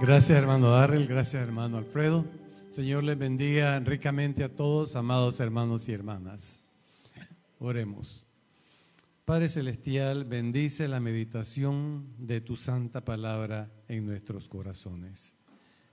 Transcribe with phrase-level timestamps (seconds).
[0.00, 2.24] Gracias hermano Darrell, gracias hermano Alfredo.
[2.70, 6.60] Señor les bendiga ricamente a todos, amados hermanos y hermanas.
[7.58, 8.24] Oremos.
[9.24, 15.34] Padre Celestial, bendice la meditación de tu santa palabra en nuestros corazones.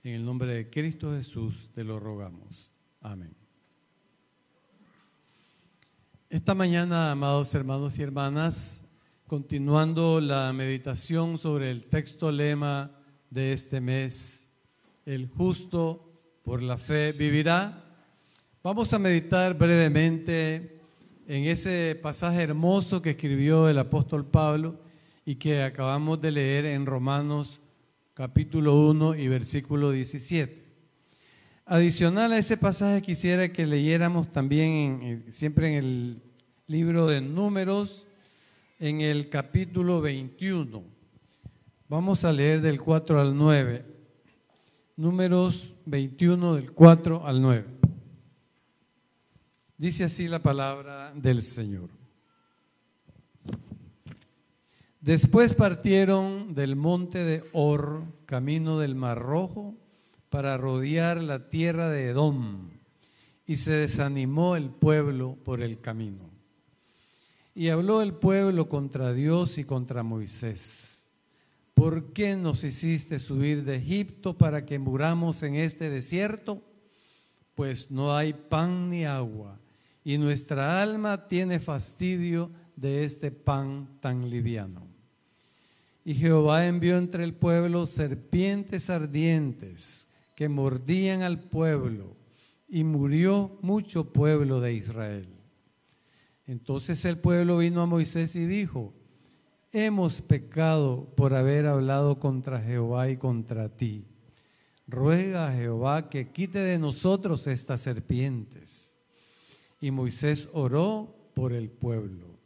[0.04, 2.70] En el nombre de Cristo Jesús te lo rogamos.
[3.00, 3.34] Amén.
[6.30, 8.88] Esta mañana, amados hermanos y hermanas,
[9.26, 12.95] continuando la meditación sobre el texto lema
[13.36, 14.48] de este mes,
[15.04, 16.02] el justo
[16.42, 17.84] por la fe vivirá.
[18.62, 20.80] Vamos a meditar brevemente
[21.28, 24.80] en ese pasaje hermoso que escribió el apóstol Pablo
[25.26, 27.60] y que acabamos de leer en Romanos
[28.14, 30.64] capítulo 1 y versículo 17.
[31.66, 36.22] Adicional a ese pasaje quisiera que leyéramos también siempre en el
[36.68, 38.06] libro de números,
[38.78, 40.95] en el capítulo 21.
[41.88, 43.84] Vamos a leer del 4 al 9.
[44.96, 47.64] Números 21 del 4 al 9.
[49.78, 51.90] Dice así la palabra del Señor.
[55.00, 59.76] Después partieron del monte de Or, camino del Mar Rojo,
[60.28, 62.70] para rodear la tierra de Edom,
[63.46, 66.30] y se desanimó el pueblo por el camino.
[67.54, 70.95] Y habló el pueblo contra Dios y contra Moisés.
[71.76, 76.62] ¿Por qué nos hiciste subir de Egipto para que muramos en este desierto?
[77.54, 79.60] Pues no hay pan ni agua
[80.02, 84.86] y nuestra alma tiene fastidio de este pan tan liviano.
[86.02, 92.16] Y Jehová envió entre el pueblo serpientes ardientes que mordían al pueblo,
[92.66, 95.28] y murió mucho pueblo de Israel.
[96.46, 98.94] Entonces el pueblo vino a Moisés y dijo,
[99.72, 104.06] hemos pecado por haber hablado contra Jehová y contra ti.
[104.86, 108.96] Ruega a Jehová que quite de nosotros estas serpientes.
[109.80, 112.38] Y Moisés oró por el pueblo.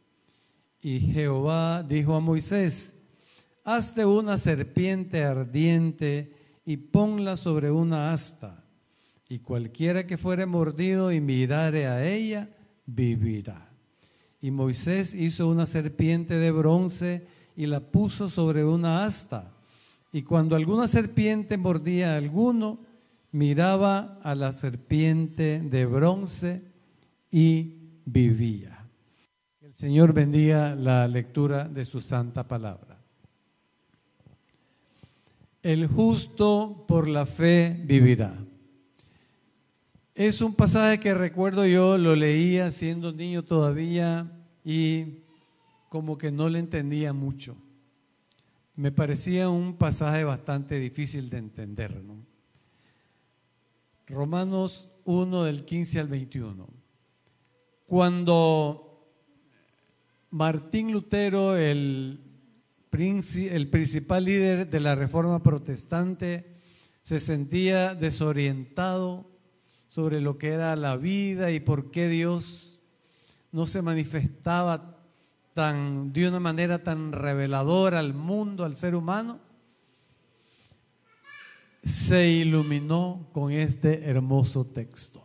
[0.82, 3.02] Y Jehová dijo a Moisés,
[3.64, 6.32] hazte una serpiente ardiente
[6.64, 8.64] y ponla sobre una asta,
[9.28, 12.48] y cualquiera que fuere mordido y mirare a ella,
[12.86, 13.69] vivirá.
[14.40, 19.52] Y Moisés hizo una serpiente de bronce y la puso sobre una asta.
[20.12, 22.80] Y cuando alguna serpiente mordía a alguno,
[23.32, 26.62] miraba a la serpiente de bronce
[27.30, 28.88] y vivía.
[29.60, 32.98] El Señor bendiga la lectura de su santa palabra.
[35.62, 38.34] El justo por la fe vivirá.
[40.14, 44.30] Es un pasaje que recuerdo yo, lo leía siendo niño todavía
[44.64, 45.20] y
[45.88, 47.56] como que no le entendía mucho.
[48.74, 52.02] Me parecía un pasaje bastante difícil de entender.
[54.08, 56.68] Romanos 1 del 15 al 21.
[57.86, 59.06] Cuando
[60.30, 62.20] Martín Lutero, el,
[62.92, 66.56] el principal líder de la reforma protestante,
[67.02, 69.29] se sentía desorientado
[69.90, 72.78] sobre lo que era la vida y por qué Dios
[73.50, 74.96] no se manifestaba
[75.52, 79.40] tan, de una manera tan reveladora al mundo, al ser humano,
[81.84, 85.22] se iluminó con este hermoso texto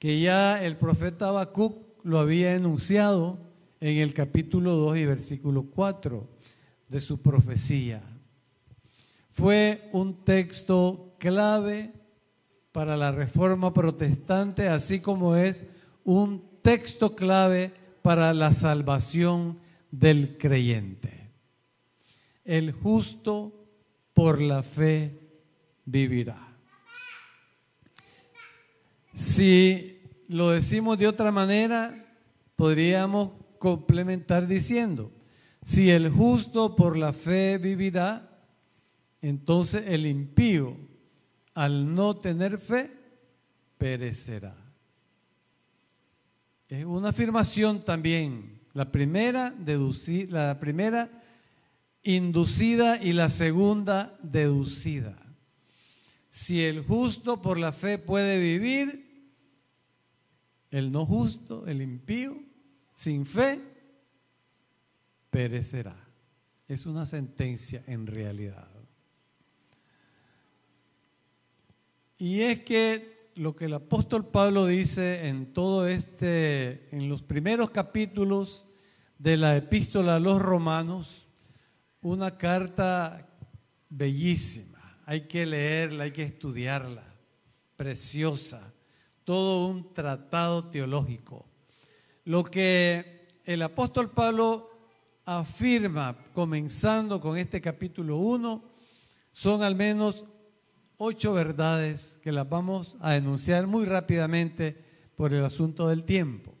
[0.00, 3.38] que ya el profeta Habacuc lo había enunciado
[3.80, 6.28] en el capítulo 2 y versículo 4
[6.88, 8.02] de su profecía.
[9.28, 11.92] Fue un texto clave
[12.72, 15.64] para la reforma protestante, así como es
[16.04, 19.58] un texto clave para la salvación
[19.90, 21.30] del creyente.
[22.44, 23.52] El justo
[24.14, 25.18] por la fe
[25.84, 26.48] vivirá.
[29.14, 32.06] Si lo decimos de otra manera,
[32.56, 35.10] podríamos complementar diciendo,
[35.64, 38.28] si el justo por la fe vivirá,
[39.20, 40.76] entonces el impío,
[41.58, 42.88] al no tener fe,
[43.78, 44.54] perecerá.
[46.68, 49.52] Es una afirmación también, la primera,
[50.28, 51.10] la primera
[52.04, 55.18] inducida y la segunda deducida.
[56.30, 59.34] Si el justo por la fe puede vivir,
[60.70, 62.40] el no justo, el impío,
[62.94, 63.58] sin fe,
[65.28, 65.96] perecerá.
[66.68, 68.67] Es una sentencia en realidad.
[72.18, 77.70] Y es que lo que el apóstol Pablo dice en todo este, en los primeros
[77.70, 78.66] capítulos
[79.18, 81.26] de la epístola a los romanos,
[82.02, 83.28] una carta
[83.88, 87.04] bellísima, hay que leerla, hay que estudiarla.
[87.76, 88.74] Preciosa.
[89.22, 91.46] Todo un tratado teológico.
[92.24, 94.68] Lo que el apóstol Pablo
[95.24, 98.62] afirma, comenzando con este capítulo 1,
[99.30, 100.24] son al menos
[100.98, 104.76] ocho verdades que las vamos a denunciar muy rápidamente
[105.16, 106.54] por el asunto del tiempo.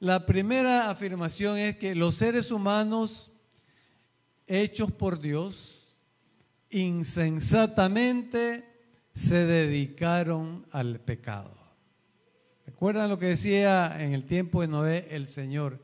[0.00, 3.32] La primera afirmación es que los seres humanos
[4.46, 5.96] hechos por Dios
[6.70, 8.64] insensatamente
[9.14, 11.52] se dedicaron al pecado.
[12.64, 15.80] ¿Recuerdan lo que decía en el tiempo de Noé el Señor?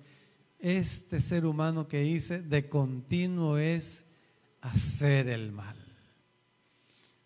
[0.60, 4.06] Este ser humano que hice de continuo es
[4.60, 5.83] hacer el mal.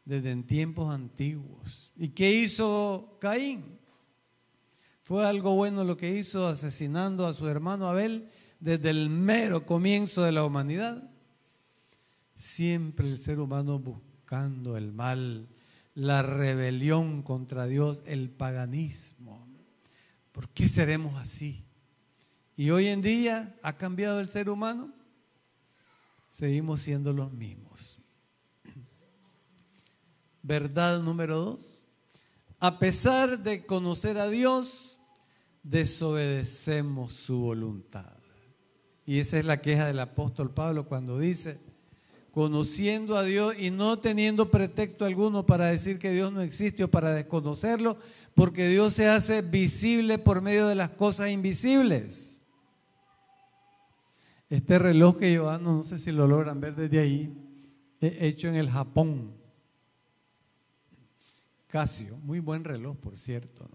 [0.08, 1.92] Desde en tiempos antiguos.
[1.94, 3.78] ¿Y qué hizo Caín?
[5.02, 8.26] ¿Fue algo bueno lo que hizo asesinando a su hermano Abel
[8.58, 11.10] desde el mero comienzo de la humanidad?
[12.34, 15.46] Siempre el ser humano buscando el mal,
[15.94, 19.46] la rebelión contra Dios, el paganismo.
[20.32, 21.66] ¿Por qué seremos así?
[22.56, 24.90] Y hoy en día ha cambiado el ser humano.
[26.30, 27.67] Seguimos siendo los mismos.
[30.48, 31.84] Verdad número dos.
[32.58, 34.96] A pesar de conocer a Dios,
[35.62, 38.16] desobedecemos su voluntad.
[39.04, 41.60] Y esa es la queja del apóstol Pablo cuando dice,
[42.32, 46.88] conociendo a Dios y no teniendo pretexto alguno para decir que Dios no existe o
[46.88, 47.98] para desconocerlo,
[48.34, 52.46] porque Dios se hace visible por medio de las cosas invisibles.
[54.48, 57.36] Este reloj que yo ando, no sé si lo logran ver desde ahí,
[58.00, 59.37] hecho en el Japón.
[61.68, 63.68] Casio, muy buen reloj, por cierto.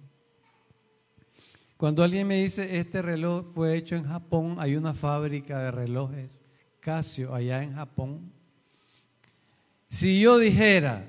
[1.78, 6.42] Cuando alguien me dice, este reloj fue hecho en Japón, hay una fábrica de relojes
[6.80, 8.32] Casio allá en Japón.
[9.90, 11.06] Si yo dijera,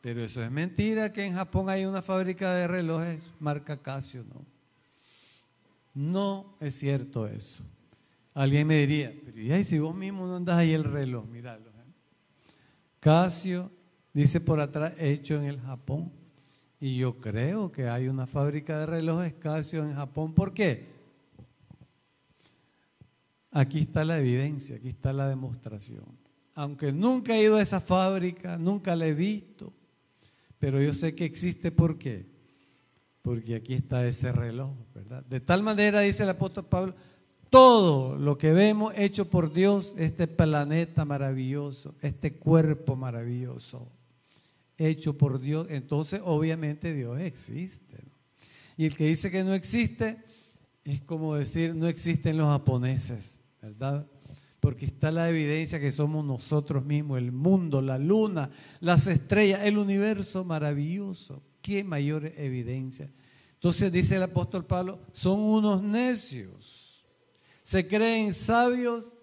[0.00, 4.46] pero eso es mentira que en Japón hay una fábrica de relojes marca Casio, no.
[5.94, 7.64] No es cierto eso.
[8.34, 11.26] Alguien me diría, pero ¿y si vos mismo no andas ahí el reloj?
[11.26, 11.68] Míralo.
[11.68, 11.84] ¿eh?
[13.00, 13.70] Casio,
[14.12, 16.12] dice por atrás, hecho en el Japón.
[16.80, 20.34] Y yo creo que hay una fábrica de relojes Casio en Japón.
[20.34, 20.90] ¿Por qué?
[23.52, 26.04] Aquí está la evidencia, aquí está la demostración.
[26.54, 29.72] Aunque nunca he ido a esa fábrica, nunca la he visto,
[30.58, 31.70] pero yo sé que existe.
[31.70, 32.26] ¿Por qué?
[33.22, 35.24] Porque aquí está ese reloj, ¿verdad?
[35.24, 36.94] De tal manera, dice el apóstol Pablo,
[37.48, 43.88] todo lo que vemos hecho por Dios, este planeta maravilloso, este cuerpo maravilloso,
[44.82, 48.04] hecho por Dios, entonces obviamente Dios existe.
[48.76, 50.16] Y el que dice que no existe,
[50.84, 54.06] es como decir, no existen los japoneses, ¿verdad?
[54.60, 58.50] Porque está la evidencia que somos nosotros mismos, el mundo, la luna,
[58.80, 61.42] las estrellas, el universo maravilloso.
[61.60, 63.10] ¿Qué mayor evidencia?
[63.54, 66.82] Entonces dice el apóstol Pablo, son unos necios
[67.62, 69.14] se creen sabios,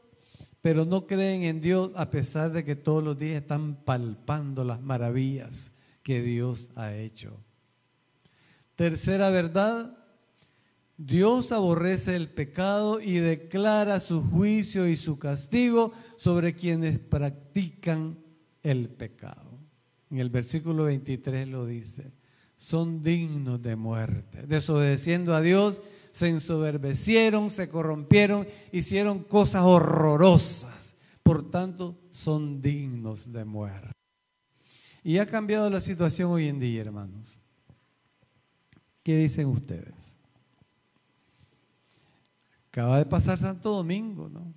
[0.61, 4.81] pero no creen en Dios a pesar de que todos los días están palpando las
[4.81, 7.37] maravillas que Dios ha hecho.
[8.75, 9.97] Tercera verdad,
[10.97, 18.17] Dios aborrece el pecado y declara su juicio y su castigo sobre quienes practican
[18.63, 19.59] el pecado.
[20.11, 22.11] En el versículo 23 lo dice,
[22.57, 25.79] son dignos de muerte, desobedeciendo a Dios
[26.11, 30.95] se ensoberbecieron, se corrompieron, hicieron cosas horrorosas.
[31.23, 33.91] Por tanto, son dignos de muerte.
[35.03, 37.39] Y ha cambiado la situación hoy en día, hermanos.
[39.03, 40.15] ¿Qué dicen ustedes?
[42.67, 44.53] Acaba de pasar Santo Domingo, ¿no?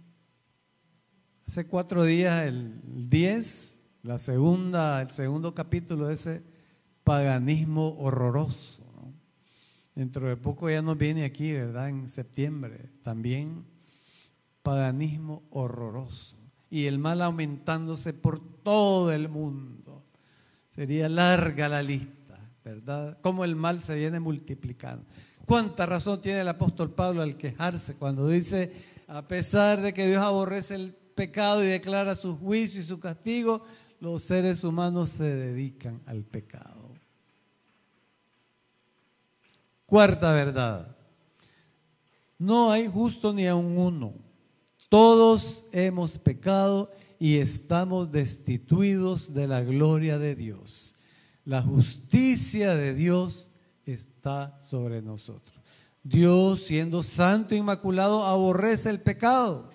[1.47, 6.43] Hace cuatro días, el 10, la segunda, el segundo capítulo de ese
[7.05, 8.83] paganismo horroroso.
[9.95, 11.89] Dentro de poco ya nos viene aquí, ¿verdad?
[11.89, 12.91] En septiembre.
[13.03, 13.65] También
[14.63, 16.37] paganismo horroroso.
[16.71, 20.03] Y el mal aumentándose por todo el mundo.
[20.75, 23.19] Sería larga la lista, ¿verdad?
[23.21, 25.05] Cómo el mal se viene multiplicando.
[25.45, 28.73] ¿Cuánta razón tiene el apóstol Pablo al quejarse cuando dice,
[29.09, 33.67] a pesar de que Dios aborrece el pecado y declara su juicio y su castigo,
[34.01, 36.82] los seres humanos se dedican al pecado?
[39.93, 40.97] Cuarta verdad.
[42.39, 44.15] No hay justo ni a un uno.
[44.89, 50.95] Todos hemos pecado y estamos destituidos de la gloria de Dios.
[51.45, 53.53] La justicia de Dios
[53.85, 55.59] está sobre nosotros.
[56.03, 59.69] Dios, siendo santo e inmaculado, aborrece el pecado.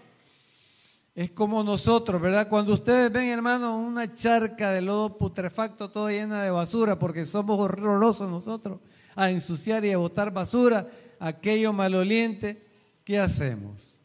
[1.13, 2.49] Es como nosotros, ¿verdad?
[2.49, 7.59] Cuando ustedes ven, hermano, una charca de lodo putrefacto toda llena de basura, porque somos
[7.59, 8.79] horrorosos nosotros
[9.17, 10.87] a ensuciar y a botar basura,
[11.19, 12.63] aquello maloliente,
[13.03, 13.99] ¿qué hacemos?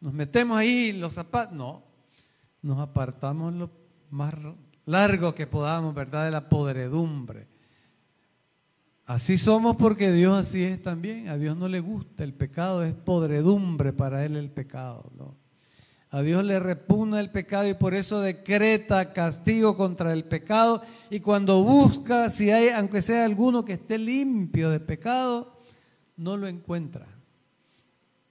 [0.00, 1.54] ¿Nos metemos ahí los zapatos?
[1.54, 1.82] No,
[2.62, 3.70] nos apartamos lo
[4.10, 4.32] más
[4.86, 6.24] largo que podamos, ¿verdad?
[6.24, 7.46] De la podredumbre.
[9.04, 11.28] Así somos porque Dios así es también.
[11.28, 15.12] A Dios no le gusta el pecado, es podredumbre para Él el pecado.
[15.14, 15.36] ¿no?
[16.10, 20.82] A Dios le repugna el pecado y por eso decreta castigo contra el pecado.
[21.10, 25.52] Y cuando busca, si hay, aunque sea alguno que esté limpio de pecado,
[26.16, 27.06] no lo encuentra.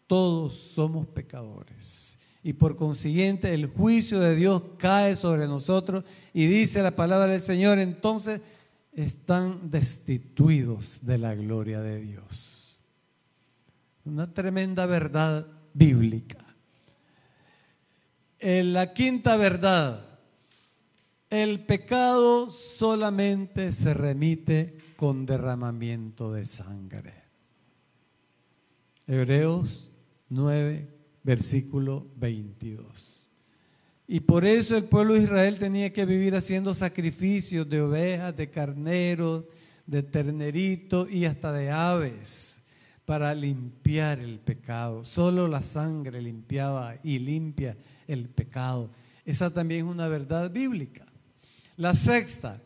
[0.07, 2.19] Todos somos pecadores.
[2.43, 7.41] Y por consiguiente el juicio de Dios cae sobre nosotros y dice la palabra del
[7.41, 8.41] Señor, entonces
[8.93, 12.79] están destituidos de la gloria de Dios.
[14.05, 16.44] Una tremenda verdad bíblica.
[18.47, 20.05] En la quinta verdad,
[21.31, 27.15] el pecado solamente se remite con derramamiento de sangre.
[29.07, 29.89] Hebreos
[30.29, 30.87] 9,
[31.23, 33.27] versículo 22.
[34.07, 38.51] Y por eso el pueblo de Israel tenía que vivir haciendo sacrificios de ovejas, de
[38.51, 39.45] carneros,
[39.87, 42.61] de terneritos y hasta de aves
[43.05, 45.03] para limpiar el pecado.
[45.03, 47.75] Solo la sangre limpiaba y limpia
[48.07, 48.89] el pecado.
[49.25, 51.05] Esa también es una verdad bíblica.
[51.77, 52.61] La sexta,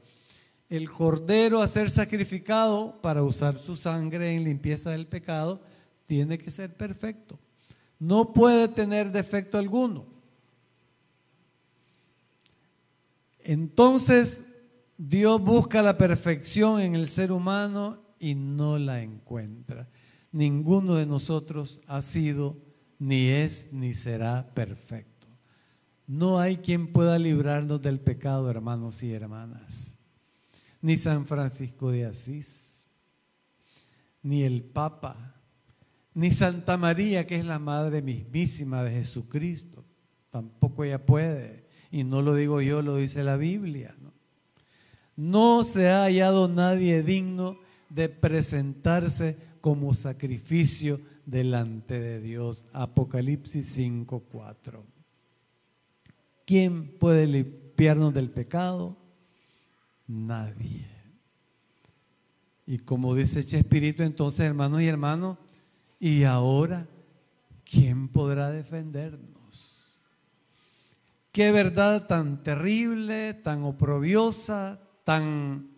[0.70, 5.62] el cordero a ser sacrificado para usar su sangre en limpieza del pecado
[6.06, 7.40] tiene que ser perfecto.
[7.98, 10.06] No puede tener defecto alguno.
[13.40, 14.46] Entonces
[14.98, 19.88] Dios busca la perfección en el ser humano y no la encuentra.
[20.32, 22.58] Ninguno de nosotros ha sido,
[23.00, 25.19] ni es, ni será perfecto.
[26.10, 29.94] No hay quien pueda librarnos del pecado, hermanos y hermanas.
[30.82, 32.88] Ni San Francisco de Asís,
[34.24, 35.36] ni el Papa,
[36.16, 39.86] ni Santa María, que es la Madre mismísima de Jesucristo.
[40.32, 41.68] Tampoco ella puede.
[41.92, 43.96] Y no lo digo yo, lo dice la Biblia.
[45.16, 45.64] ¿no?
[45.64, 47.60] se ha hallado nadie digno
[47.92, 52.66] de presentarse como sacrificio delante de Dios.
[52.74, 54.89] Apocalipsis 5:4.
[56.50, 58.98] ¿Quién puede limpiarnos del pecado?
[60.08, 60.88] Nadie.
[62.66, 65.38] Y como dice Chespirito, entonces, hermanos y hermanos,
[66.00, 66.88] ¿y ahora
[67.64, 70.02] quién podrá defendernos?
[71.32, 75.70] Qué verdad tan terrible, tan oprobiosa, tan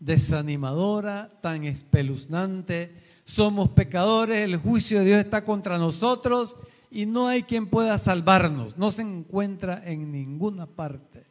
[0.00, 2.92] desanimadora, tan espeluznante.
[3.22, 6.56] Somos pecadores, el juicio de Dios está contra nosotros
[6.90, 8.76] y no hay quien pueda salvarnos.
[8.76, 11.24] No se encuentra en ninguna parte.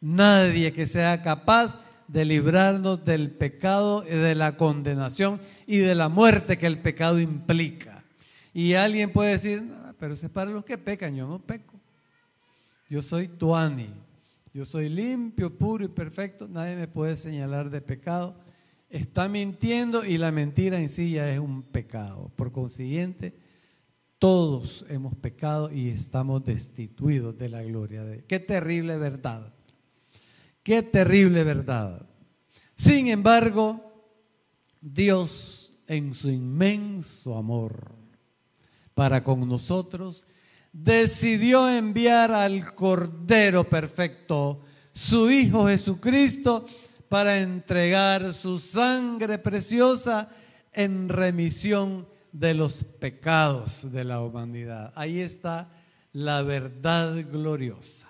[0.00, 6.08] Nadie que sea capaz de librarnos del pecado y de la condenación y de la
[6.08, 8.04] muerte que el pecado implica.
[8.54, 9.62] Y alguien puede decir,
[9.98, 11.74] pero es para los que pecan, yo no peco.
[12.88, 13.88] Yo soy tuani.
[14.54, 16.48] Yo soy limpio, puro y perfecto.
[16.48, 18.34] Nadie me puede señalar de pecado.
[18.88, 22.30] Está mintiendo y la mentira en sí ya es un pecado.
[22.36, 23.34] Por consiguiente,
[24.18, 28.24] todos hemos pecado y estamos destituidos de la gloria de Dios.
[28.28, 29.52] Qué terrible verdad.
[30.62, 32.06] Qué terrible verdad.
[32.74, 33.80] Sin embargo,
[34.80, 37.94] Dios en su inmenso amor
[38.94, 40.24] para con nosotros
[40.72, 44.60] decidió enviar al Cordero Perfecto,
[44.92, 46.66] su Hijo Jesucristo,
[47.08, 50.28] para entregar su sangre preciosa
[50.72, 52.06] en remisión
[52.38, 54.92] de los pecados de la humanidad.
[54.94, 55.68] Ahí está
[56.12, 58.08] la verdad gloriosa.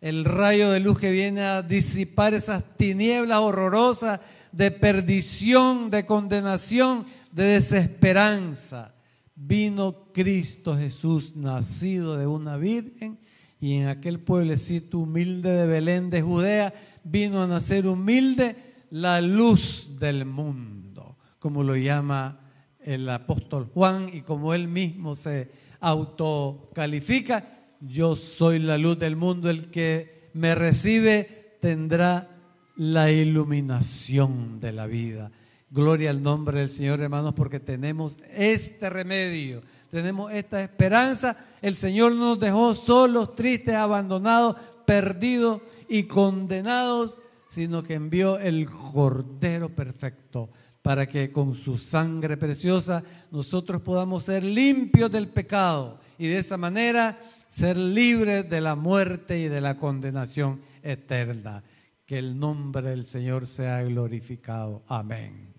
[0.00, 7.06] El rayo de luz que viene a disipar esas tinieblas horrorosas de perdición, de condenación,
[7.30, 8.92] de desesperanza
[9.34, 13.18] vino Cristo Jesús, nacido de una virgen,
[13.60, 18.56] y en aquel pueblecito humilde de Belén de Judea vino a nacer humilde
[18.90, 22.41] la luz del mundo, como lo llama
[22.84, 27.44] el apóstol Juan y como él mismo se autocalifica,
[27.80, 32.28] yo soy la luz del mundo, el que me recibe tendrá
[32.76, 35.30] la iluminación de la vida.
[35.70, 39.60] Gloria al nombre del Señor, hermanos, porque tenemos este remedio,
[39.90, 41.36] tenemos esta esperanza.
[41.60, 47.16] El Señor no nos dejó solos, tristes, abandonados, perdidos y condenados,
[47.50, 50.50] sino que envió el Cordero perfecto
[50.82, 56.56] para que con su sangre preciosa nosotros podamos ser limpios del pecado y de esa
[56.56, 61.62] manera ser libres de la muerte y de la condenación eterna.
[62.04, 64.82] Que el nombre del Señor sea glorificado.
[64.88, 65.52] Amén.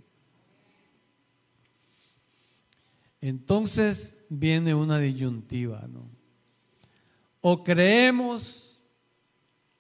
[3.21, 6.05] Entonces viene una disyuntiva, ¿no?
[7.39, 8.81] O creemos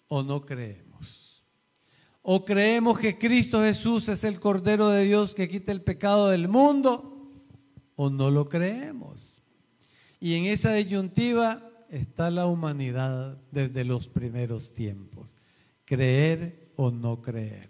[0.07, 0.92] o no creemos.
[2.23, 6.47] O creemos que Cristo Jesús es el Cordero de Dios que quita el pecado del
[6.47, 7.29] mundo,
[7.95, 9.41] o no lo creemos.
[10.21, 15.35] Y en esa disyuntiva está la humanidad desde los primeros tiempos.
[15.83, 17.69] Creer o no creer.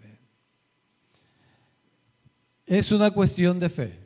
[2.64, 3.98] Es una cuestión de fe.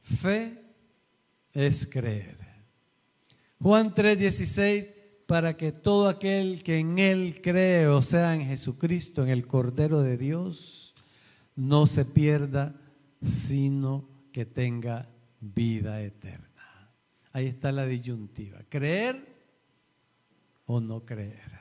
[0.00, 0.64] Fe
[1.52, 2.38] es creer.
[3.60, 4.94] Juan 3:16,
[5.30, 10.02] para que todo aquel que en Él cree, o sea, en Jesucristo, en el Cordero
[10.02, 10.96] de Dios,
[11.54, 12.74] no se pierda,
[13.22, 15.08] sino que tenga
[15.38, 16.90] vida eterna.
[17.32, 19.24] Ahí está la disyuntiva, creer
[20.66, 21.60] o no creer.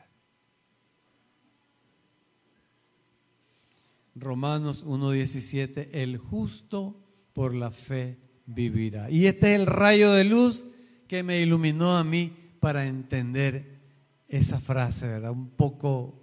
[4.16, 7.00] Romanos 1.17, el justo
[7.34, 9.12] por la fe vivirá.
[9.12, 10.66] Y este es el rayo de luz
[11.08, 13.80] que me iluminó a mí para entender
[14.28, 15.32] esa frase, ¿verdad?
[15.32, 16.20] Un poco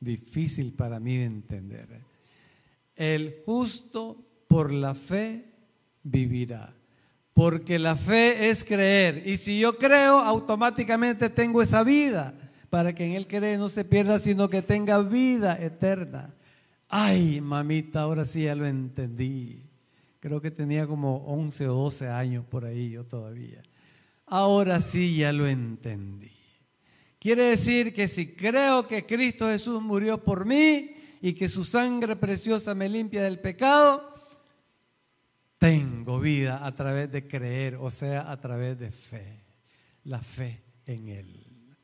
[0.00, 1.88] difícil para mí de entender.
[2.96, 5.46] El justo por la fe
[6.02, 6.74] vivirá.
[7.34, 9.22] Porque la fe es creer.
[9.26, 12.34] Y si yo creo, automáticamente tengo esa vida.
[12.68, 16.34] Para que en Él cree no se pierda, sino que tenga vida eterna.
[16.88, 19.62] Ay, mamita, ahora sí ya lo entendí.
[20.20, 23.62] Creo que tenía como 11 o 12 años por ahí yo todavía.
[24.34, 26.32] Ahora sí ya lo entendí.
[27.18, 32.16] Quiere decir que si creo que Cristo Jesús murió por mí y que su sangre
[32.16, 34.02] preciosa me limpia del pecado,
[35.58, 39.44] tengo vida a través de creer, o sea, a través de fe,
[40.04, 41.76] la fe en Él.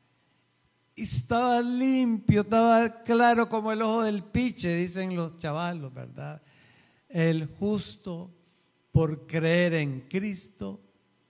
[0.95, 6.41] Y estaba limpio, estaba claro como el ojo del piche, dicen los chavalos, ¿verdad?
[7.09, 8.33] El justo
[8.91, 10.81] por creer en Cristo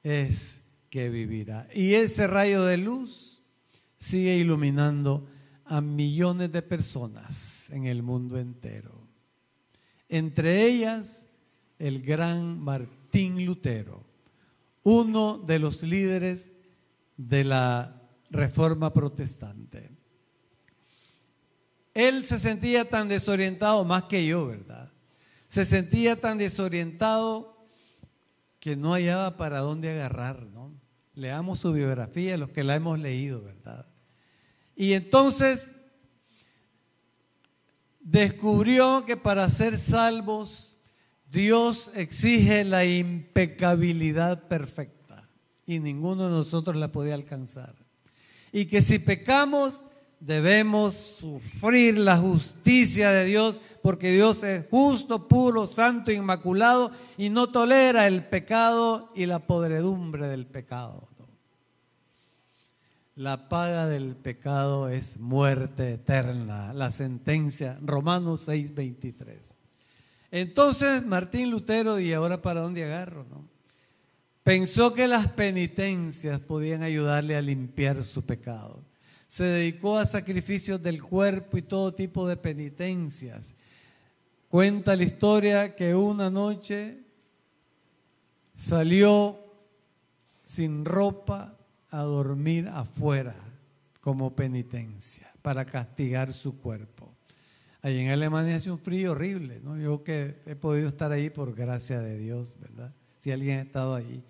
[0.02, 1.68] es que vivirá.
[1.74, 3.42] Y ese rayo de luz
[3.98, 5.28] sigue iluminando
[5.66, 9.08] a millones de personas en el mundo entero.
[10.08, 11.28] Entre ellas,
[11.78, 14.04] el gran Martín Lutero,
[14.84, 16.52] uno de los líderes
[17.18, 19.92] de la reforma protestante.
[21.94, 24.90] Él se sentía tan desorientado más que yo, ¿verdad?
[25.50, 27.59] se sentía tan desorientado
[28.60, 30.72] que no hallaba para dónde agarrar, ¿no?
[31.14, 33.86] Leamos su biografía, los que la hemos leído, ¿verdad?
[34.76, 35.72] Y entonces
[38.00, 40.78] descubrió que para ser salvos
[41.30, 45.30] Dios exige la impecabilidad perfecta
[45.66, 47.76] y ninguno de nosotros la podía alcanzar.
[48.52, 49.84] Y que si pecamos
[50.20, 57.50] debemos sufrir la justicia de Dios porque Dios es justo, puro, santo, inmaculado y no
[57.50, 61.08] tolera el pecado y la podredumbre del pecado.
[63.20, 69.56] La paga del pecado es muerte eterna, la sentencia, Romanos 6:23.
[70.32, 73.46] Entonces Martín Lutero, y ahora para dónde agarro, ¿no?
[74.44, 78.86] Pensó que las penitencias podían ayudarle a limpiar su pecado.
[79.28, 83.54] Se dedicó a sacrificios del cuerpo y todo tipo de penitencias.
[84.50, 87.04] Cuenta la historia que una noche
[88.56, 89.38] salió
[90.44, 91.56] sin ropa
[91.92, 93.36] a dormir afuera
[94.02, 97.14] como penitencia para castigar su cuerpo.
[97.84, 99.78] Allí en Alemania hace un frío horrible, ¿no?
[99.78, 102.92] Yo que he podido estar ahí por gracia de Dios, ¿verdad?
[103.20, 104.24] Si alguien ha estado ahí,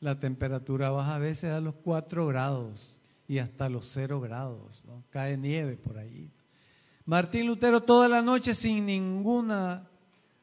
[0.00, 5.04] la temperatura baja a veces a los 4 grados y hasta los 0 grados, ¿no?
[5.10, 6.32] Cae nieve por ahí.
[7.06, 9.88] Martín Lutero toda la noche sin ninguna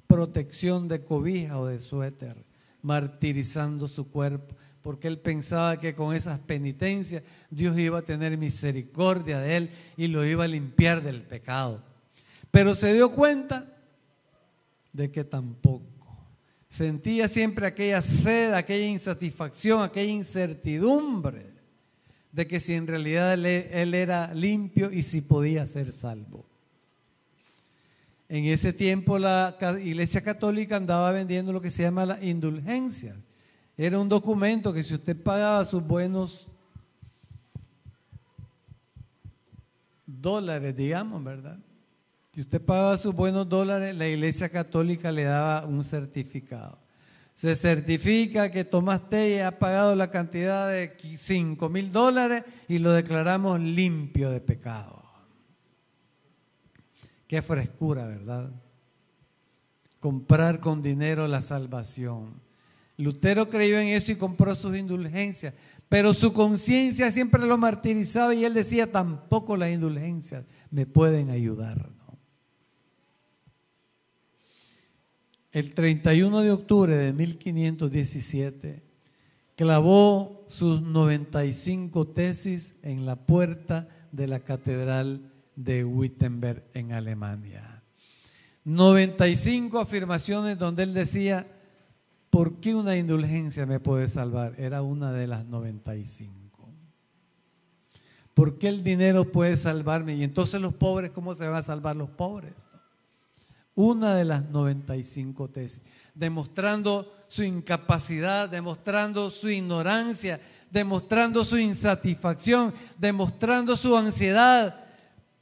[0.07, 2.37] protección de cobija o de suéter,
[2.81, 9.39] martirizando su cuerpo, porque él pensaba que con esas penitencias Dios iba a tener misericordia
[9.39, 11.83] de él y lo iba a limpiar del pecado.
[12.49, 13.65] Pero se dio cuenta
[14.93, 15.83] de que tampoco.
[16.69, 21.53] Sentía siempre aquella sed, aquella insatisfacción, aquella incertidumbre
[22.31, 26.52] de que si en realidad él, era limpio y si podía ser salvo.
[28.33, 33.15] En ese tiempo la Iglesia Católica andaba vendiendo lo que se llama la indulgencia.
[33.77, 36.47] Era un documento que si usted pagaba sus buenos
[40.07, 41.59] dólares, digamos, ¿verdad?
[42.33, 46.79] Si usted pagaba sus buenos dólares, la Iglesia Católica le daba un certificado.
[47.35, 52.93] Se certifica que Tomás Tella ha pagado la cantidad de 5 mil dólares y lo
[52.93, 55.02] declaramos limpio de pecado.
[57.33, 58.51] Qué frescura, ¿verdad?
[59.99, 62.39] Comprar con dinero la salvación.
[62.95, 65.55] Lutero creyó en eso y compró sus indulgencias,
[65.89, 71.89] pero su conciencia siempre lo martirizaba y él decía, tampoco las indulgencias me pueden ayudar.
[75.51, 78.83] El 31 de octubre de 1517
[79.55, 87.83] clavó sus 95 tesis en la puerta de la catedral de Wittenberg en Alemania.
[88.65, 91.45] 95 afirmaciones donde él decía,
[92.29, 94.55] ¿por qué una indulgencia me puede salvar?
[94.57, 96.43] Era una de las 95.
[98.33, 100.15] ¿Por qué el dinero puede salvarme?
[100.15, 102.53] Y entonces los pobres, ¿cómo se van a salvar los pobres?
[103.75, 105.81] Una de las 95 tesis,
[106.15, 110.39] demostrando su incapacidad, demostrando su ignorancia,
[110.71, 114.82] demostrando su insatisfacción, demostrando su ansiedad.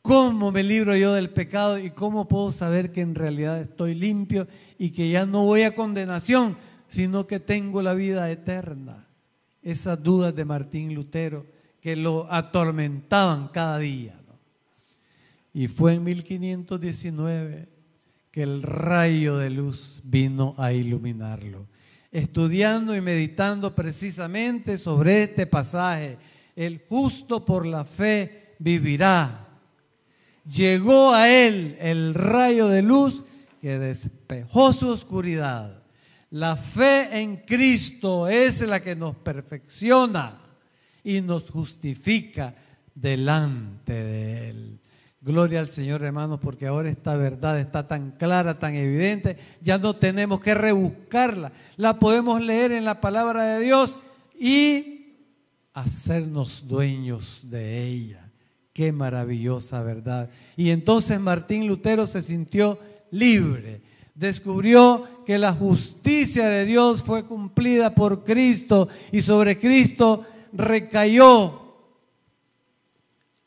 [0.02, 4.48] ¿Cómo me libro yo del pecado y cómo puedo saber que en realidad estoy limpio
[4.78, 6.56] y que ya no voy a condenación?
[6.92, 9.08] sino que tengo la vida eterna.
[9.62, 11.46] Esas dudas de Martín Lutero
[11.80, 14.20] que lo atormentaban cada día.
[15.54, 17.70] Y fue en 1519
[18.30, 21.66] que el rayo de luz vino a iluminarlo.
[22.12, 26.18] Estudiando y meditando precisamente sobre este pasaje,
[26.58, 29.48] el justo por la fe vivirá.
[30.46, 33.24] Llegó a él el rayo de luz
[33.62, 35.82] que despejó su oscuridad
[36.32, 40.40] la fe en Cristo es la que nos perfecciona
[41.04, 42.56] y nos justifica
[42.96, 44.80] delante de Él.
[45.20, 49.94] Gloria al Señor, hermanos, porque ahora esta verdad está tan clara, tan evidente, ya no
[49.98, 51.52] tenemos que rebuscarla.
[51.76, 53.98] La podemos leer en la palabra de Dios
[54.40, 55.18] y
[55.74, 58.21] hacernos dueños de ella.
[58.74, 60.30] Qué maravillosa verdad.
[60.56, 62.80] Y entonces Martín Lutero se sintió
[63.12, 63.82] libre
[64.22, 71.60] descubrió que la justicia de Dios fue cumplida por Cristo y sobre Cristo recayó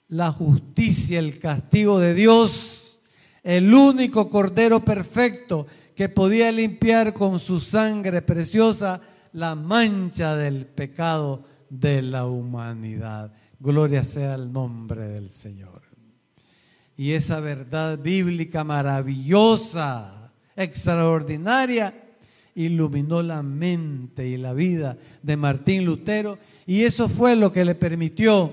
[0.08, 2.98] la justicia, el castigo de Dios,
[3.42, 9.00] el único Cordero perfecto que podía limpiar con su sangre preciosa
[9.32, 13.32] la mancha del pecado de la humanidad.
[13.58, 15.82] Gloria sea el nombre del Señor.
[16.96, 21.92] Y esa verdad bíblica maravillosa extraordinaria
[22.54, 27.74] iluminó la mente y la vida de Martín Lutero y eso fue lo que le
[27.74, 28.52] permitió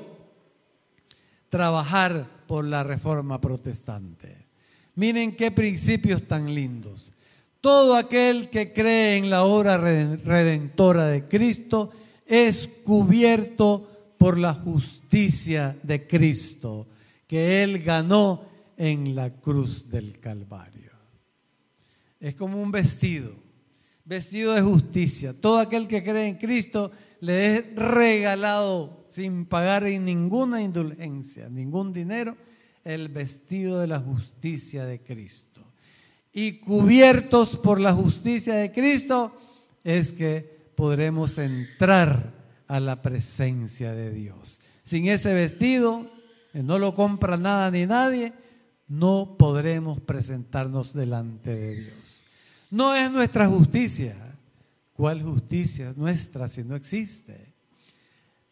[1.49, 4.47] trabajar por la reforma protestante.
[4.95, 7.13] Miren qué principios tan lindos.
[7.61, 11.91] Todo aquel que cree en la obra redentora de Cristo
[12.25, 13.90] es cubierto
[14.21, 16.85] por la justicia de Cristo
[17.25, 18.45] que Él ganó
[18.77, 20.91] en la cruz del Calvario.
[22.19, 23.33] Es como un vestido,
[24.05, 25.33] vestido de justicia.
[25.33, 32.37] Todo aquel que cree en Cristo le es regalado sin pagar ninguna indulgencia, ningún dinero,
[32.83, 35.65] el vestido de la justicia de Cristo.
[36.31, 39.35] Y cubiertos por la justicia de Cristo
[39.83, 42.40] es que podremos entrar
[42.71, 44.61] a la presencia de Dios.
[44.83, 46.09] Sin ese vestido,
[46.53, 48.31] que no lo compra nada ni nadie,
[48.87, 52.23] no podremos presentarnos delante de Dios.
[52.69, 54.15] No es nuestra justicia.
[54.93, 57.53] ¿Cuál justicia nuestra si no existe?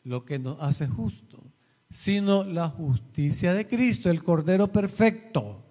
[0.04, 1.42] Lo que nos hace justo,
[1.90, 5.64] sino la justicia de Cristo, el Cordero perfecto,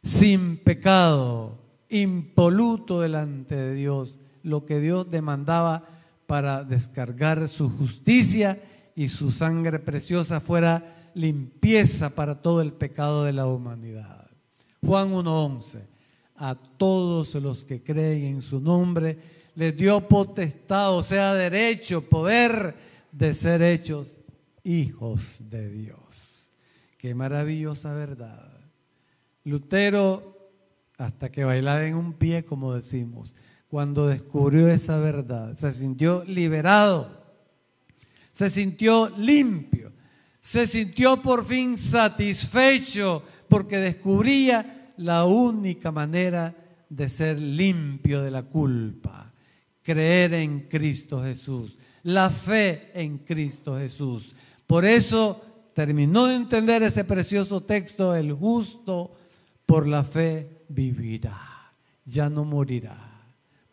[0.00, 5.88] sin pecado, impoluto delante de Dios, lo que Dios demandaba
[6.30, 8.56] para descargar su justicia
[8.94, 14.30] y su sangre preciosa fuera limpieza para todo el pecado de la humanidad.
[14.80, 15.80] Juan 1.11
[16.36, 19.18] a todos los que creen en su nombre,
[19.56, 22.76] les dio potestad, o sea, derecho, poder
[23.10, 24.06] de ser hechos
[24.62, 26.52] hijos de Dios.
[26.96, 28.52] Qué maravillosa verdad.
[29.42, 30.52] Lutero,
[30.96, 33.34] hasta que bailaba en un pie, como decimos,
[33.70, 37.08] cuando descubrió esa verdad, se sintió liberado,
[38.32, 39.92] se sintió limpio,
[40.40, 46.52] se sintió por fin satisfecho porque descubría la única manera
[46.88, 49.32] de ser limpio de la culpa.
[49.82, 51.78] Creer en Cristo Jesús.
[52.02, 54.34] La fe en Cristo Jesús.
[54.66, 55.40] Por eso
[55.74, 59.12] terminó de entender ese precioso texto, el justo
[59.64, 61.72] por la fe vivirá,
[62.04, 63.09] ya no morirá.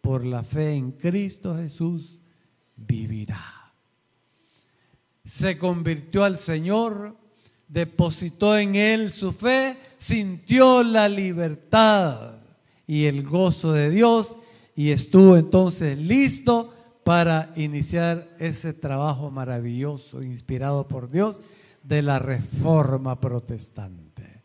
[0.08, 2.22] Por la fe en Cristo Jesús
[2.78, 3.44] vivirá.
[5.26, 7.18] Se convirtió al Señor,
[7.68, 12.36] depositó en Él su fe, sintió la libertad
[12.88, 14.38] y el gozo de Dios
[14.78, 21.42] y estuvo entonces listo para iniciar ese trabajo maravilloso, inspirado por Dios,
[21.84, 24.42] de la reforma protestante.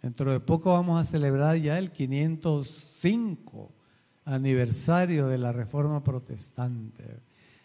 [0.00, 3.81] Dentro de poco vamos a celebrar ya el 505
[4.24, 7.04] aniversario de la reforma protestante.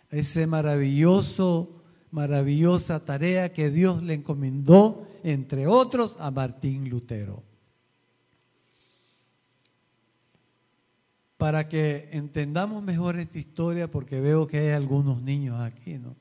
[0.10, 7.44] Ese maravilloso, maravillosa tarea que Dios le encomendó, entre otros, a Martín Lutero.
[11.38, 16.16] para que entendamos mejor esta historia, porque veo que hay algunos niños aquí, ¿no?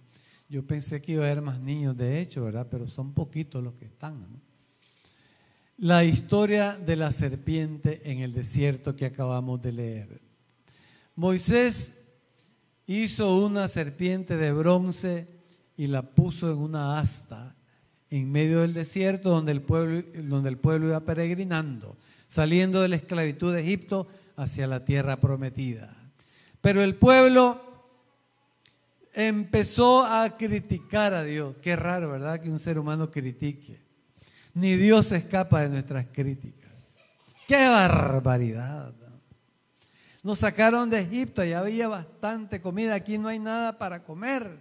[0.49, 2.69] Yo pensé que iba a haber más niños, de hecho, ¿verdad?
[2.71, 4.29] Pero son poquitos los que están, ¿no?
[5.79, 10.26] La historia de la serpiente en el desierto que acabamos de leer.
[11.17, 12.13] Moisés
[12.87, 15.27] hizo una serpiente de bronce
[15.77, 17.55] y la puso en una asta
[18.11, 21.97] en medio del desierto donde el pueblo, donde el pueblo iba peregrinando,
[22.29, 25.97] saliendo de la esclavitud de Egipto hacia la tierra prometida.
[26.61, 27.61] Pero el pueblo
[29.15, 31.57] empezó a criticar a Dios.
[31.63, 32.41] Qué raro, ¿verdad?
[32.41, 33.81] Que un ser humano critique.
[34.53, 36.73] Ni Dios escapa de nuestras críticas.
[37.47, 39.06] ¡Qué barbaridad!
[40.27, 42.97] Nos sacaron de Egipto y había bastante comida.
[42.97, 44.59] Aquí no hay nada para comer.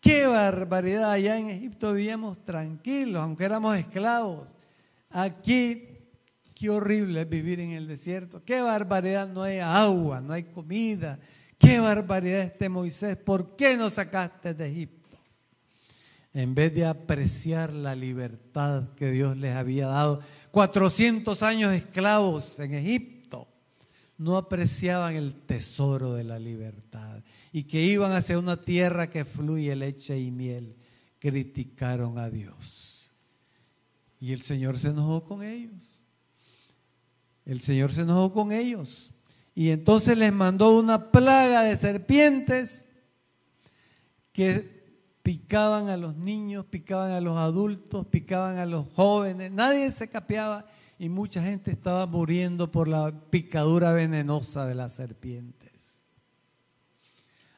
[0.00, 1.12] ¡Qué barbaridad!
[1.12, 4.56] Allá en Egipto vivíamos tranquilos, aunque éramos esclavos.
[5.10, 5.94] Aquí
[6.56, 8.42] Qué horrible es vivir en el desierto.
[8.44, 11.20] Qué barbaridad, no hay agua, no hay comida.
[11.56, 13.16] Qué barbaridad este Moisés.
[13.16, 15.16] ¿Por qué nos sacaste de Egipto?
[16.32, 22.74] En vez de apreciar la libertad que Dios les había dado, 400 años esclavos en
[22.74, 23.13] Egipto,
[24.16, 27.22] no apreciaban el tesoro de la libertad
[27.52, 30.76] y que iban hacia una tierra que fluye leche y miel.
[31.18, 33.12] Criticaron a Dios.
[34.20, 36.02] Y el Señor se enojó con ellos.
[37.44, 39.10] El Señor se enojó con ellos
[39.54, 42.88] y entonces les mandó una plaga de serpientes
[44.32, 44.74] que
[45.22, 49.52] picaban a los niños, picaban a los adultos, picaban a los jóvenes.
[49.52, 50.66] Nadie se capeaba
[50.98, 56.06] y mucha gente estaba muriendo por la picadura venenosa de las serpientes.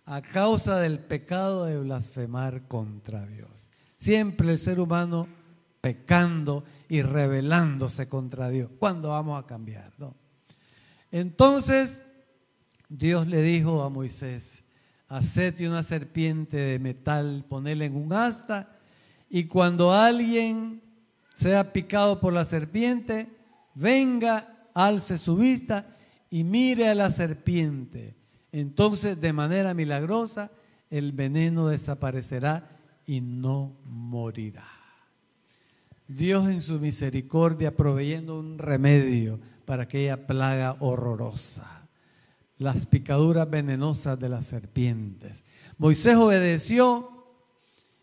[0.04, 3.68] A causa del pecado de blasfemar contra Dios.
[3.98, 5.26] Siempre el ser humano
[5.80, 8.70] pecando y rebelándose contra Dios.
[8.78, 9.92] ¿Cuándo vamos a cambiar?
[11.10, 12.02] Entonces
[12.88, 14.64] Dios le dijo a Moisés,
[15.08, 18.76] hacete una serpiente de metal, ponela en un asta,
[19.28, 20.82] y cuando alguien
[21.36, 23.28] sea picado por la serpiente,
[23.74, 25.86] venga, alce su vista
[26.30, 28.16] y mire a la serpiente.
[28.52, 30.50] Entonces, de manera milagrosa,
[30.88, 32.70] el veneno desaparecerá
[33.06, 34.66] y no morirá.
[36.08, 41.86] Dios en su misericordia proveyendo un remedio para aquella plaga horrorosa,
[42.56, 45.44] las picaduras venenosas de las serpientes.
[45.76, 47.10] Moisés obedeció,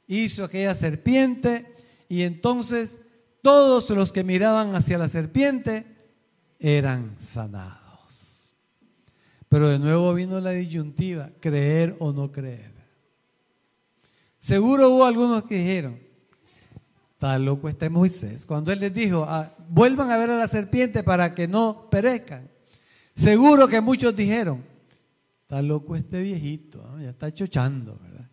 [0.05, 1.73] hizo aquella serpiente
[2.09, 2.99] y entonces
[3.43, 5.85] todos los que miraban hacia la serpiente
[6.57, 8.55] eran sanados.
[9.49, 12.73] Pero de nuevo vino la disyuntiva, creer o no creer.
[14.39, 15.99] Seguro hubo algunos que dijeron,
[17.23, 18.45] Está loco este Moisés.
[18.45, 22.49] Cuando él les dijo, ah, vuelvan a ver a la serpiente para que no perezcan.
[23.15, 24.61] Seguro que muchos dijeron,
[25.43, 28.29] está loco este viejito, ya está chochando, ¿verdad?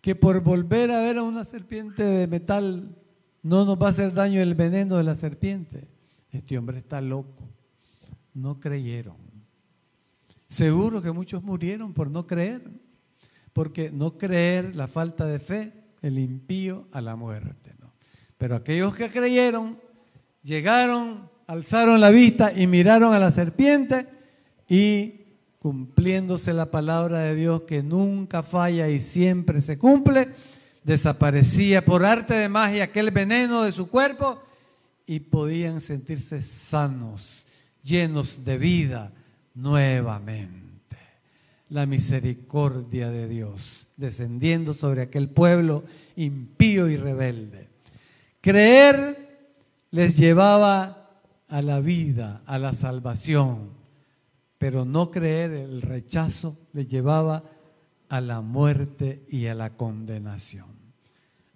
[0.00, 2.96] Que por volver a ver a una serpiente de metal
[3.42, 5.88] no nos va a hacer daño el veneno de la serpiente.
[6.30, 7.48] Este hombre está loco.
[8.34, 9.16] No creyeron.
[10.48, 12.62] Seguro que muchos murieron por no creer,
[13.52, 15.72] porque no creer, la falta de fe,
[16.02, 17.70] el impío a la muerte.
[18.36, 19.78] Pero aquellos que creyeron,
[20.42, 24.06] llegaron, alzaron la vista y miraron a la serpiente
[24.66, 25.20] y
[25.58, 30.28] cumpliéndose la palabra de Dios que nunca falla y siempre se cumple,
[30.84, 34.42] desaparecía por arte de magia aquel veneno de su cuerpo
[35.06, 37.46] y podían sentirse sanos,
[37.82, 39.12] llenos de vida
[39.54, 40.96] nuevamente.
[41.68, 45.84] La misericordia de Dios descendiendo sobre aquel pueblo
[46.16, 47.68] impío y rebelde.
[48.40, 49.16] Creer
[49.90, 51.10] les llevaba
[51.48, 53.70] a la vida, a la salvación,
[54.58, 57.42] pero no creer, el rechazo, les llevaba
[58.10, 60.66] a la muerte y a la condenación.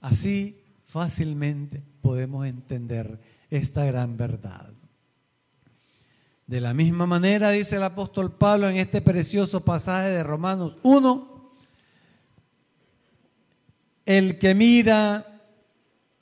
[0.00, 4.70] Así fácilmente podemos entender esta gran verdad.
[6.46, 11.50] De la misma manera, dice el apóstol Pablo en este precioso pasaje de Romanos 1,
[14.06, 15.26] el que mira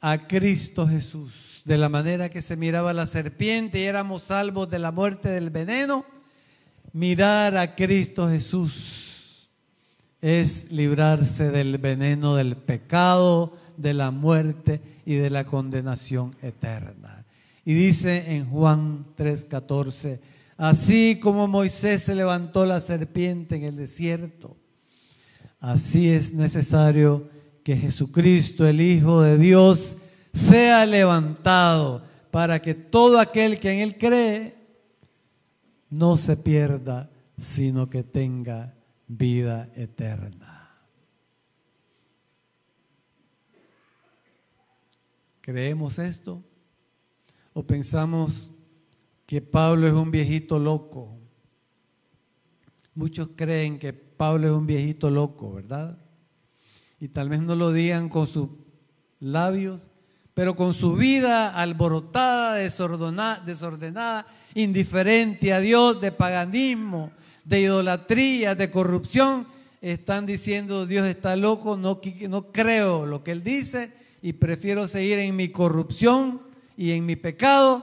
[0.01, 4.79] a Cristo Jesús, de la manera que se miraba la serpiente y éramos salvos de
[4.79, 6.07] la muerte del veneno,
[6.95, 9.12] mirar a Cristo Jesús
[10.23, 17.27] es librarse del veneno del pecado, de la muerte y de la condenación eterna.
[17.65, 20.21] Y dice en Juan 3:14,
[20.57, 24.57] así como Moisés se levantó la serpiente en el desierto,
[25.61, 27.29] así es necesario
[27.65, 29.97] que Jesucristo, el Hijo de Dios,
[30.33, 34.55] sea levantado para que todo aquel que en Él cree
[35.91, 38.73] no se pierda, sino que tenga
[39.19, 40.71] vida eterna.
[45.43, 46.43] ¿Creemos esto?
[47.53, 48.55] ¿O pensamos
[49.27, 51.19] que Pablo es un viejito loco?
[52.95, 55.99] Muchos creen que Pablo es un viejito loco, ¿verdad?
[56.99, 58.49] Y tal vez no lo digan con sus
[59.21, 59.91] labios,
[60.33, 67.13] pero con su vida alborotada, desordenada, indiferente a Dios, de paganismo,
[67.45, 69.47] de idolatría, de corrupción,
[69.81, 72.01] están diciendo Dios está loco, no,
[72.53, 76.41] creo lo que Él dice y prefiero seguir en mi corrupción
[76.77, 77.83] y en mi pecado.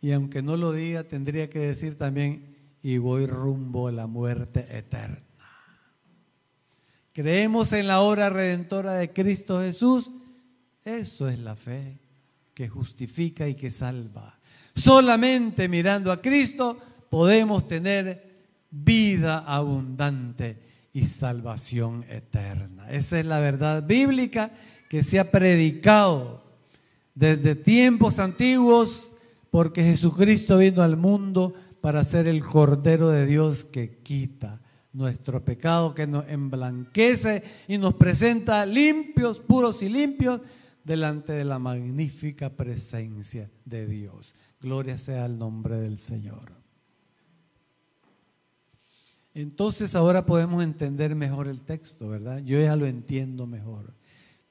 [0.00, 4.66] Y aunque no lo diga, tendría que decir también, y voy rumbo a la muerte
[4.70, 5.22] eterna.
[7.12, 10.10] Creemos en la obra redentora de Cristo Jesús
[10.84, 11.98] eso es la fe
[12.54, 14.38] que justifica y que salva.
[14.74, 18.31] Solamente mirando a Cristo podemos tener
[18.72, 20.58] vida abundante
[20.92, 22.90] y salvación eterna.
[22.90, 24.50] Esa es la verdad bíblica
[24.88, 26.42] que se ha predicado
[27.14, 29.12] desde tiempos antiguos
[29.50, 34.60] porque Jesucristo vino al mundo para ser el Cordero de Dios que quita
[34.92, 40.40] nuestro pecado, que nos emblanquece y nos presenta limpios, puros y limpios
[40.84, 44.34] delante de la magnífica presencia de Dios.
[44.60, 46.61] Gloria sea el nombre del Señor.
[49.34, 52.42] Entonces ahora podemos entender mejor el texto, ¿verdad?
[52.44, 53.92] Yo ya lo entiendo mejor.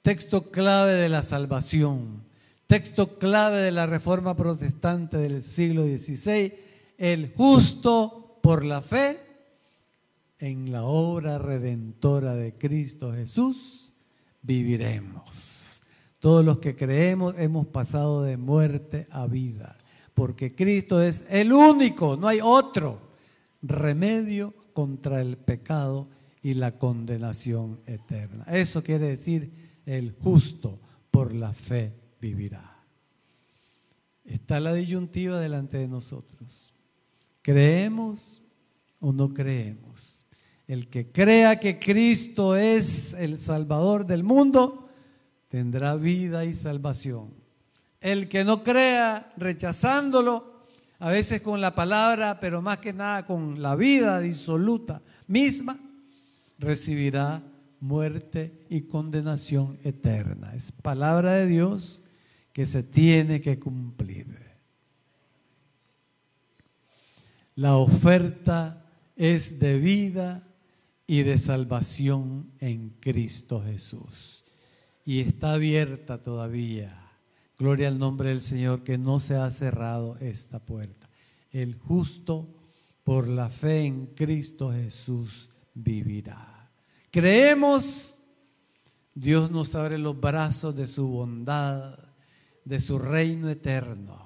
[0.02, 2.24] Texto clave de la salvación,
[2.66, 6.54] texto clave de la reforma protestante del siglo XVI,
[6.98, 9.18] el justo por la fe
[10.40, 13.94] en la obra redentora de Cristo Jesús,
[14.42, 15.84] viviremos.
[16.20, 19.78] Todos los que creemos hemos pasado de muerte a vida,
[20.16, 23.00] porque Cristo es el único, no hay otro
[23.62, 26.08] remedio contra el pecado
[26.42, 28.46] y la condenación eterna.
[28.46, 29.52] Eso quiere decir
[29.86, 30.80] el justo
[31.12, 32.84] por la fe vivirá.
[34.26, 36.74] Está la disyuntiva delante de nosotros.
[37.42, 38.42] ¿Creemos
[39.00, 40.26] o no creemos?
[40.68, 44.90] El que crea que Cristo es el Salvador del mundo,
[45.50, 47.34] tendrá vida y salvación.
[48.00, 50.51] El que no crea, rechazándolo,
[51.02, 55.80] a veces con la palabra, pero más que nada con la vida disoluta misma,
[56.60, 57.42] recibirá
[57.80, 60.54] muerte y condenación eterna.
[60.54, 62.04] Es palabra de Dios
[62.54, 64.28] que se tiene que cumplir.
[67.56, 68.86] La oferta
[69.16, 70.48] es de vida
[71.08, 74.44] y de salvación en Cristo Jesús
[75.04, 77.01] y está abierta todavía.
[77.62, 81.08] Gloria al nombre del Señor que no se ha cerrado esta puerta.
[81.52, 82.50] El justo
[83.04, 86.72] por la fe en Cristo Jesús vivirá.
[87.12, 88.18] Creemos,
[89.14, 92.00] Dios nos abre los brazos de su bondad,
[92.66, 94.24] de su reino eterno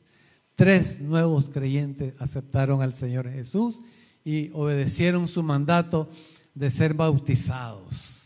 [0.54, 3.80] Tres nuevos creyentes aceptaron al Señor Jesús
[4.24, 6.10] y obedecieron su mandato
[6.54, 8.19] de ser bautizados.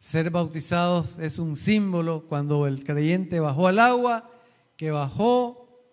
[0.00, 4.30] Ser bautizados es un símbolo cuando el creyente bajó al agua,
[4.78, 5.84] que bajó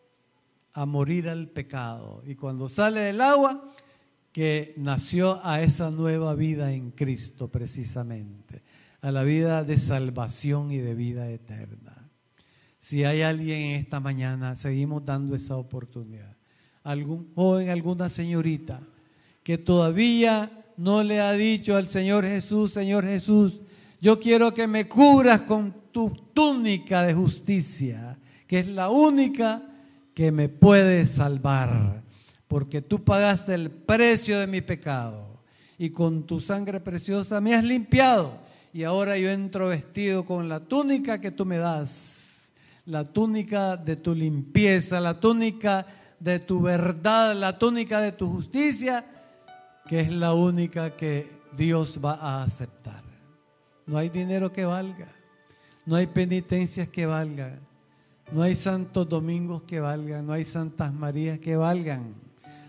[0.71, 2.23] a morir al pecado.
[2.25, 3.69] Y cuando sale del agua,
[4.31, 8.63] que nació a esa nueva vida en Cristo precisamente,
[9.01, 12.09] a la vida de salvación y de vida eterna.
[12.79, 16.37] Si hay alguien en esta mañana, seguimos dando esa oportunidad.
[16.81, 18.79] Algún joven, alguna señorita
[19.43, 23.63] que todavía no le ha dicho al Señor Jesús, Señor Jesús,
[23.99, 28.17] yo quiero que me cubras con tu túnica de justicia,
[28.47, 29.61] que es la única
[30.13, 32.03] que me puede salvar
[32.47, 35.41] porque tú pagaste el precio de mi pecado
[35.77, 38.31] y con tu sangre preciosa me has limpiado.
[38.73, 42.53] Y ahora yo entro vestido con la túnica que tú me das,
[42.85, 45.85] la túnica de tu limpieza, la túnica
[46.19, 49.03] de tu verdad, la túnica de tu justicia,
[49.87, 53.06] que es la única que Dios va a aceptar.
[53.87, 55.07] No hay dinero que valga,
[55.85, 57.59] no hay penitencias que valgan,
[58.31, 62.13] no hay santos domingos que valgan, no hay santas Marías que valgan.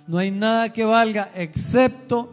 [0.07, 2.33] No hay nada que valga excepto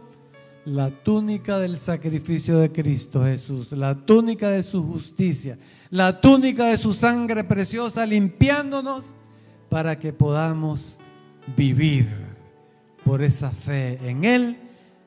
[0.63, 5.57] la túnica del sacrificio de Cristo Jesús, la túnica de su justicia,
[5.89, 9.13] la túnica de su sangre preciosa, limpiándonos
[9.69, 10.97] para que podamos
[11.57, 12.09] vivir
[13.03, 14.57] por esa fe en Él,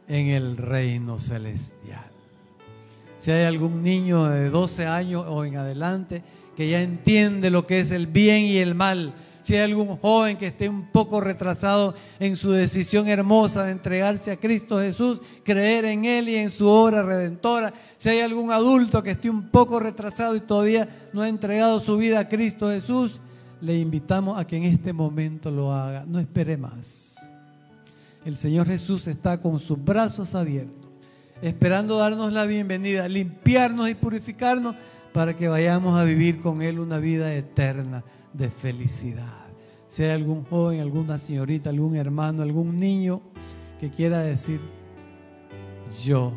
[0.06, 2.17] en el reino celestial.
[3.18, 6.22] Si hay algún niño de 12 años o en adelante
[6.56, 9.12] que ya entiende lo que es el bien y el mal,
[9.42, 14.30] si hay algún joven que esté un poco retrasado en su decisión hermosa de entregarse
[14.30, 19.02] a Cristo Jesús, creer en Él y en su obra redentora, si hay algún adulto
[19.02, 23.20] que esté un poco retrasado y todavía no ha entregado su vida a Cristo Jesús,
[23.60, 26.04] le invitamos a que en este momento lo haga.
[26.06, 27.16] No espere más.
[28.24, 30.87] El Señor Jesús está con sus brazos abiertos,
[31.42, 34.74] esperando darnos la bienvenida, limpiarnos y purificarnos
[35.12, 39.46] para que vayamos a vivir con Él una vida eterna de felicidad.
[39.88, 43.22] Si hay algún joven, alguna señorita, algún hermano, algún niño
[43.80, 44.60] que quiera decir,
[46.04, 46.32] yo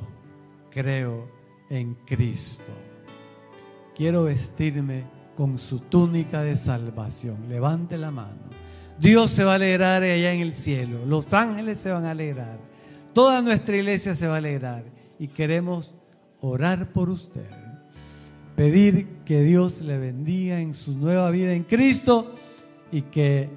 [0.70, 1.30] creo
[1.70, 2.72] en Cristo.
[3.96, 5.04] Quiero vestirme
[5.36, 7.50] con su túnica de salvación.
[7.50, 8.50] Levante la mano.
[9.00, 11.06] Dios se va a alegrar allá en el cielo.
[11.06, 12.71] Los ángeles se van a alegrar.
[13.14, 14.84] Toda nuestra iglesia se va a alegrar.
[15.20, 15.92] Y queremos
[16.40, 17.62] orar por usted
[18.56, 22.36] pedir que Dios le bendiga en su nueva vida en Cristo
[22.92, 23.50] y que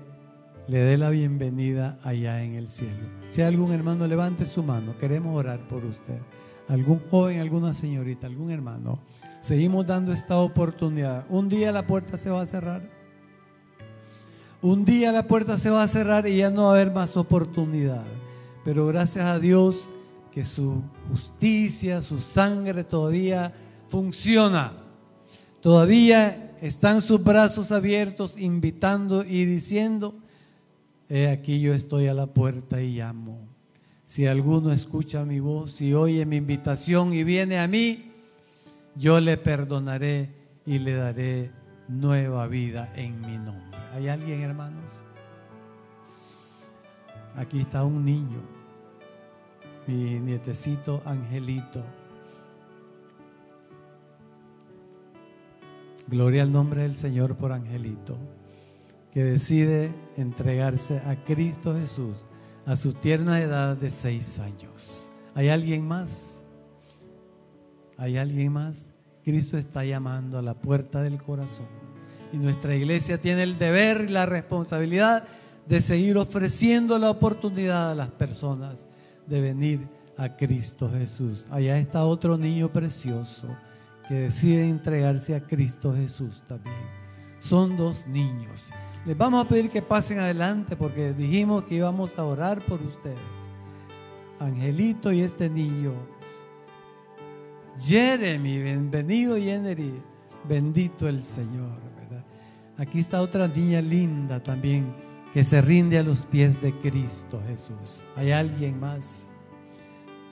[0.67, 3.07] le dé la bienvenida allá en el cielo.
[3.29, 4.97] Si algún hermano, levante su mano.
[4.97, 6.19] Queremos orar por usted.
[6.69, 8.99] Algún joven, alguna señorita, algún hermano.
[9.43, 11.27] Seguimos dando esta oportunidad.
[11.29, 12.89] Un día la puerta se va a cerrar.
[14.63, 17.15] Un día la puerta se va a cerrar y ya no va a haber más
[17.19, 18.05] oportunidad.
[18.65, 19.91] Pero gracias a Dios
[20.33, 23.53] que su justicia, su sangre todavía
[23.89, 24.85] funciona
[25.65, 30.15] Todavía están sus brazos abiertos invitando y diciendo,
[31.09, 33.49] he aquí yo estoy a la puerta y llamo.
[34.05, 38.13] Si alguno escucha mi voz y oye mi invitación y viene a mí,
[38.95, 40.35] yo le perdonaré
[40.67, 41.51] y le daré
[41.89, 43.79] nueva vida en mi nombre.
[43.95, 44.93] ¿Hay alguien, hermanos?
[47.37, 48.43] Aquí está un niño,
[49.87, 51.83] mi nietecito Angelito.
[56.07, 58.17] Gloria al nombre del Señor por Angelito,
[59.13, 62.17] que decide entregarse a Cristo Jesús
[62.67, 65.11] a su tierna edad de seis años.
[65.35, 66.47] ¿Hay alguien más?
[67.97, 68.87] ¿Hay alguien más?
[69.25, 71.69] Cristo está llamando a la puerta del corazón.
[72.33, 75.25] Y nuestra iglesia tiene el deber y la responsabilidad
[75.67, 78.87] de seguir ofreciendo la oportunidad a las personas
[79.27, 81.47] de venir a Cristo Jesús.
[81.51, 83.49] Allá está otro niño precioso
[84.09, 86.77] que deciden entregarse a Cristo Jesús también.
[87.41, 88.71] Son dos niños.
[89.05, 93.19] Les vamos a pedir que pasen adelante porque dijimos que íbamos a orar por ustedes.
[94.39, 95.93] Angelito y este niño.
[97.79, 100.01] Jeremy, bienvenido Jeremy.
[100.49, 101.85] Bendito el Señor.
[102.77, 104.93] Aquí está otra niña linda también,
[105.35, 108.05] que se rinde a los pies de Cristo Jesús.
[108.15, 109.27] ¿Hay alguien más?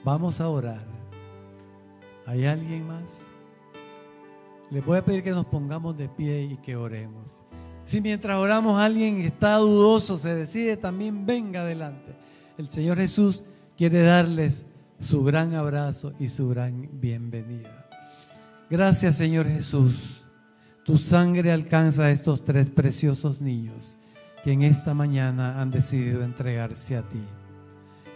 [0.05, 0.85] Vamos a orar.
[2.25, 3.23] ¿Hay alguien más?
[4.71, 7.43] Les voy a pedir que nos pongamos de pie y que oremos.
[7.83, 12.15] Si mientras oramos alguien está dudoso, se decide, también venga adelante.
[12.57, 13.43] El Señor Jesús
[13.75, 14.67] quiere darles
[14.99, 17.89] su gran abrazo y su gran bienvenida.
[18.69, 20.21] Gracias Señor Jesús.
[20.85, 23.97] Tu sangre alcanza a estos tres preciosos niños
[24.43, 27.23] que en esta mañana han decidido entregarse a ti.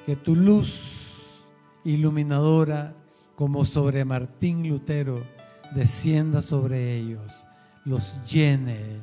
[0.06, 1.46] Que tu luz
[1.86, 2.94] iluminadora,
[3.36, 5.24] como sobre Martín Lutero,
[5.74, 7.46] descienda sobre ellos,
[7.86, 9.00] los llene,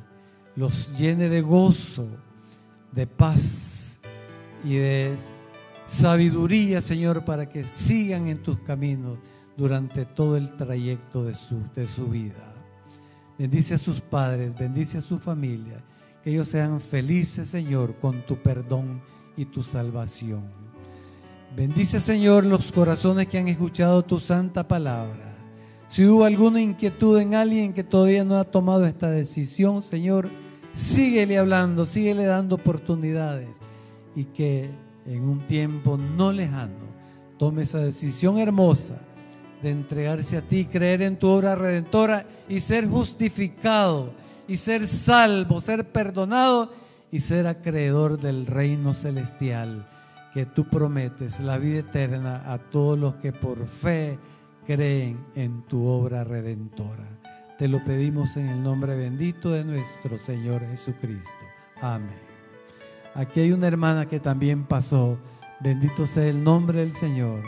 [0.55, 2.07] los llene de gozo,
[2.91, 4.01] de paz
[4.63, 5.17] y de
[5.87, 9.17] sabiduría, Señor, para que sigan en tus caminos
[9.57, 12.53] durante todo el trayecto de su, de su vida.
[13.37, 15.83] Bendice a sus padres, bendice a su familia,
[16.25, 18.99] que ellos sean felices, Señor, con tu perdón
[19.37, 20.43] y tu salvación.
[21.55, 25.35] Bendice, Señor, los corazones que han escuchado tu santa palabra.
[25.85, 30.31] Si hubo alguna inquietud en alguien que todavía no ha tomado esta decisión, Señor,
[30.73, 33.57] síguele hablando, síguele dando oportunidades
[34.15, 34.71] y que
[35.05, 36.87] en un tiempo no lejano
[37.37, 38.99] tome esa decisión hermosa
[39.61, 45.61] de entregarse a ti, creer en tu obra redentora y ser justificado y ser salvo,
[45.61, 46.71] ser perdonado
[47.11, 49.87] y ser acreedor del reino celestial
[50.33, 54.19] que tú prometes, la vida eterna a todos los que por fe
[54.67, 57.07] creen en tu obra redentora.
[57.57, 61.31] Te lo pedimos en el nombre bendito de nuestro Señor Jesucristo.
[61.79, 62.19] Amén.
[63.13, 65.17] Aquí hay una hermana que también pasó.
[65.61, 67.41] Bendito sea el nombre del Señor.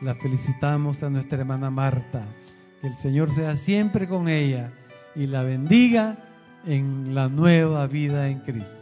[0.00, 2.26] La felicitamos a nuestra hermana Marta.
[2.80, 4.72] Que el Señor sea siempre con ella
[5.14, 6.16] y la bendiga
[6.66, 8.76] en la nueva vida en Cristo.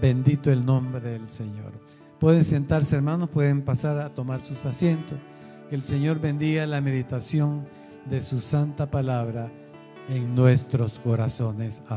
[0.00, 1.72] Bendito el nombre del Señor.
[2.18, 5.18] Pueden sentarse hermanos, pueden pasar a tomar sus asientos.
[5.68, 7.66] Que el Señor bendiga la meditación
[8.08, 9.50] de su santa palabra
[10.08, 11.82] en nuestros corazones.
[11.88, 11.94] Amén.